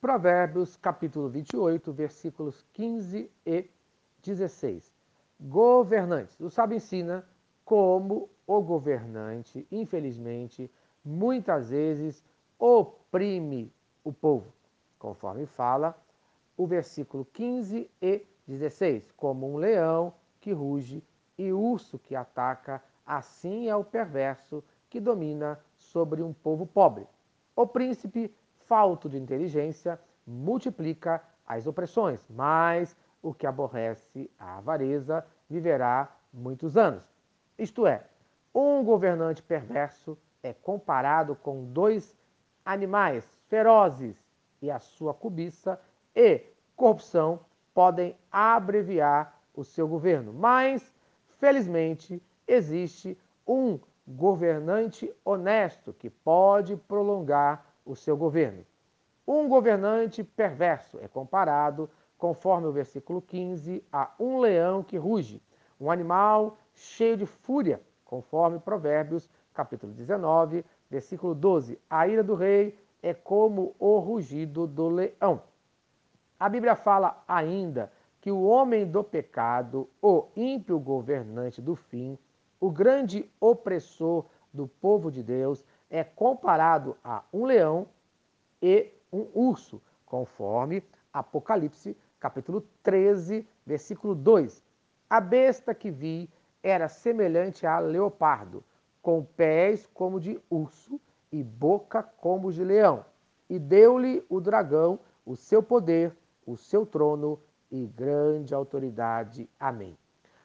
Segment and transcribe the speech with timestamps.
[0.00, 3.70] Provérbios, capítulo 28, versículos 15 e
[4.22, 4.90] 16.
[5.38, 6.40] Governantes.
[6.40, 7.22] O sábio ensina
[7.66, 10.70] como o governante, infelizmente,
[11.04, 12.24] muitas vezes
[12.58, 13.70] oprime
[14.02, 14.50] o povo,
[14.98, 15.94] conforme fala
[16.56, 19.12] o versículo 15 e 16.
[19.12, 21.04] Como um leão que ruge
[21.36, 27.06] e urso que ataca, assim é o perverso que domina sobre um povo pobre.
[27.54, 28.34] O príncipe
[28.70, 37.02] falto de inteligência multiplica as opressões, mas o que aborrece a avareza viverá muitos anos.
[37.58, 38.04] Isto é,
[38.54, 42.16] um governante perverso é comparado com dois
[42.64, 44.16] animais ferozes
[44.62, 45.80] e a sua cobiça
[46.14, 46.40] e
[46.76, 47.40] corrupção
[47.74, 50.32] podem abreviar o seu governo.
[50.32, 50.94] Mas,
[51.40, 58.64] felizmente, existe um governante honesto que pode prolongar o seu governo.
[59.26, 65.42] Um governante perverso é comparado, conforme o versículo 15, a um leão que ruge,
[65.80, 71.78] um animal cheio de fúria, conforme Provérbios, capítulo 19, versículo 12.
[71.88, 75.42] A ira do rei é como o rugido do leão.
[76.38, 82.18] A Bíblia fala ainda que o homem do pecado, o ímpio governante do fim,
[82.60, 87.88] o grande opressor do povo de Deus, é comparado a um leão
[88.62, 94.62] e um urso, conforme Apocalipse, capítulo 13, versículo 2.
[95.08, 96.30] A besta que vi
[96.62, 98.62] era semelhante a leopardo,
[99.02, 101.00] com pés como de urso
[101.32, 103.04] e boca como de leão.
[103.48, 107.38] E deu-lhe o dragão o seu poder, o seu trono
[107.70, 109.48] e grande autoridade.
[109.58, 109.96] Amém.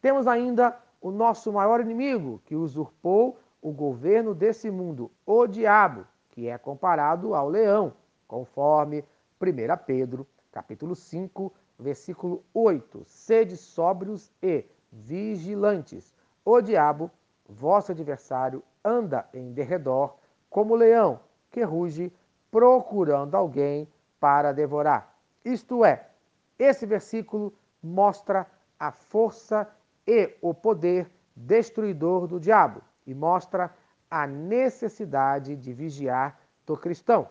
[0.00, 6.48] Temos ainda o nosso maior inimigo, que usurpou o governo desse mundo, o diabo, que
[6.48, 7.92] é comparado ao leão,
[8.26, 9.04] conforme
[9.40, 13.02] 1 Pedro, capítulo 5, versículo 8.
[13.06, 16.14] Sede sóbrios e vigilantes.
[16.44, 17.10] O diabo,
[17.48, 20.14] vosso adversário, anda em derredor
[20.48, 22.12] como leão que ruge,
[22.50, 23.88] procurando alguém
[24.20, 25.14] para devorar.
[25.44, 26.08] Isto é,
[26.58, 28.46] esse versículo mostra
[28.78, 29.68] a força
[30.06, 33.74] e o poder destruidor do diabo e mostra
[34.10, 37.26] a necessidade de vigiar do cristão.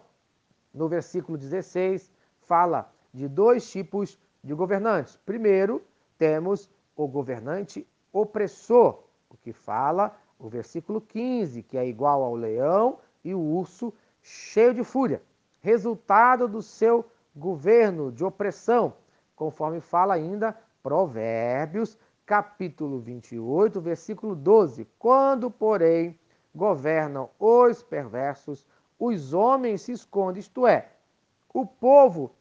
[0.73, 2.11] No versículo 16,
[2.41, 5.17] fala de dois tipos de governantes.
[5.17, 5.83] Primeiro,
[6.17, 12.97] temos o governante opressor, o que fala o versículo 15, que é igual ao leão
[13.23, 15.21] e o urso cheio de fúria,
[15.59, 17.05] resultado do seu
[17.35, 18.95] governo de opressão,
[19.35, 24.85] conforme fala ainda Provérbios, capítulo 28, versículo 12.
[24.99, 26.19] Quando, porém,
[26.53, 28.65] governam os perversos,
[28.99, 30.89] os homens se escondem, isto é,
[31.53, 32.35] o povo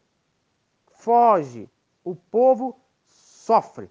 [0.87, 1.71] foge,
[2.03, 2.77] o povo
[3.07, 3.89] sofre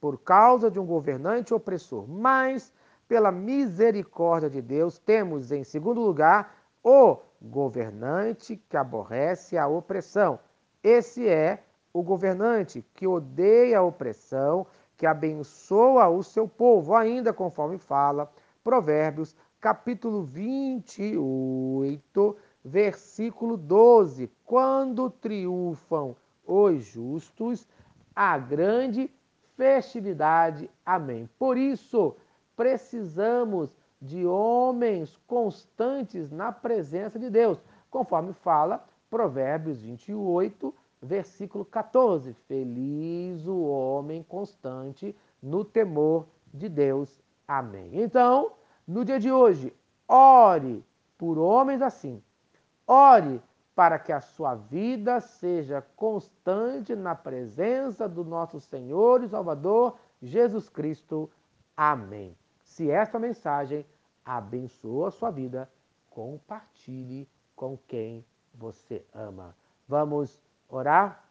[0.00, 2.08] por causa de um governante opressor.
[2.08, 2.72] Mas,
[3.06, 10.38] pela misericórdia de Deus, temos, em segundo lugar, o governante que aborrece a opressão.
[10.82, 14.66] Esse é o governante que odeia a opressão,
[14.96, 18.30] que abençoa o seu povo, ainda conforme fala
[18.64, 24.30] Provérbios, capítulo 28, versículo 12.
[24.44, 27.68] Quando triunfam os justos,
[28.14, 29.10] a grande
[29.56, 30.70] festividade.
[30.84, 31.28] Amém.
[31.38, 32.16] Por isso,
[32.56, 33.70] precisamos
[34.00, 37.58] de homens constantes na presença de Deus,
[37.90, 42.32] conforme fala Provérbios 28, versículo 14.
[42.48, 47.22] Feliz o homem constante no temor de Deus.
[47.46, 47.90] Amém.
[47.92, 48.52] Então,
[48.86, 49.72] no dia de hoje,
[50.08, 50.84] ore
[51.18, 52.22] por homens assim.
[52.86, 53.42] Ore
[53.74, 60.68] para que a sua vida seja constante na presença do nosso Senhor e Salvador Jesus
[60.68, 61.30] Cristo.
[61.76, 62.36] Amém.
[62.62, 63.84] Se esta mensagem
[64.24, 65.70] abençoa a sua vida,
[66.08, 68.24] compartilhe com quem
[68.54, 69.54] você ama.
[69.86, 71.24] Vamos orar?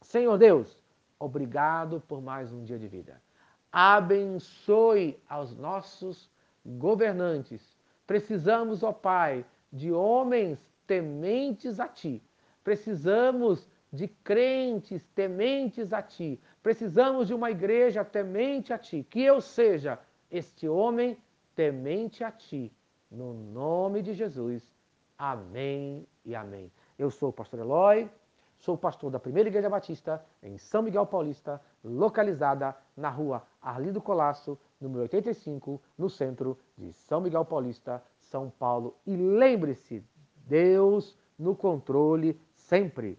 [0.00, 0.82] Senhor Deus,
[1.18, 3.20] obrigado por mais um dia de vida.
[3.70, 6.30] Abençoe aos nossos
[6.64, 7.76] governantes.
[8.06, 12.22] Precisamos, ó Pai, de homens tementes a Ti.
[12.64, 16.40] Precisamos de crentes tementes a Ti.
[16.62, 19.06] Precisamos de uma igreja temente a Ti.
[19.08, 19.98] Que eu seja
[20.30, 21.16] este homem
[21.54, 22.72] temente a Ti.
[23.10, 24.62] No nome de Jesus.
[25.18, 26.70] Amém e amém.
[26.98, 28.08] Eu sou o pastor Eloy,
[28.58, 34.58] sou pastor da Primeira Igreja Batista em São Miguel Paulista, localizada na rua Arlindo Colasso,
[34.80, 38.96] número 85, no centro de São Miguel Paulista, São Paulo.
[39.06, 40.04] E lembre-se,
[40.46, 43.18] Deus no controle sempre.